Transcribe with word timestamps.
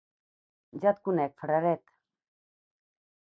Ja 0.85 0.93
et 0.95 1.01
conec, 1.09 1.35
fraret! 1.43 1.85